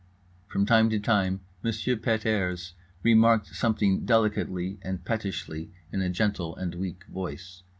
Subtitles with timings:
[0.47, 6.55] From time to time Monsieur Pet airs remarked something delicately and pettishly in a gentle
[6.55, 7.61] and weak voice.